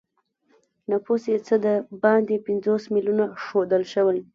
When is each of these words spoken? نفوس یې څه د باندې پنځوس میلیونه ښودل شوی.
نفوس 0.91 1.23
یې 1.31 1.37
څه 1.47 1.55
د 1.65 1.67
باندې 2.03 2.43
پنځوس 2.45 2.83
میلیونه 2.95 3.25
ښودل 3.43 3.83
شوی. 3.93 4.19